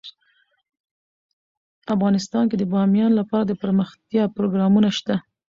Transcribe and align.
افغانستان 1.93 2.43
کې 2.49 2.55
د 2.59 2.63
بامیان 2.73 3.11
لپاره 3.19 3.43
دپرمختیا 3.45 4.23
پروګرامونه 4.35 4.89
شته. 4.97 5.15